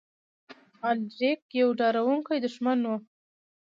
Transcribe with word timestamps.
الاریک 0.89 1.41
یو 1.61 1.69
ډاروونکی 1.79 2.37
دښمن 2.45 2.79
و. 2.85 2.89